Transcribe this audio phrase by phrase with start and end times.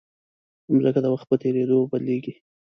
[0.73, 2.33] مځکه د وخت په تېرېدو بدلېږي.